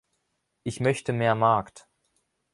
[0.63, 1.87] Ich möchte mehr Markt.